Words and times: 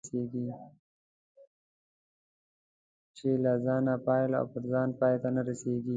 چې 3.15 3.29
له 3.43 3.53
ځانه 3.65 3.95
پیل 4.07 4.31
او 4.39 4.45
پر 4.53 4.63
ځان 4.71 4.89
پای 4.99 5.15
ته 5.21 5.29
نه 5.35 5.41
رسېږي. 5.49 5.89